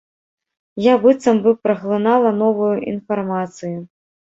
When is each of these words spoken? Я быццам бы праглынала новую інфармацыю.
Я 0.85 0.93
быццам 1.03 1.37
бы 1.45 1.55
праглынала 1.67 2.35
новую 2.43 2.75
інфармацыю. 2.97 3.75